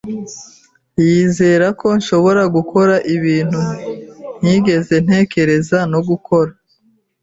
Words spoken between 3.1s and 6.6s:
ibintu ntigeze ntekereza no gukora.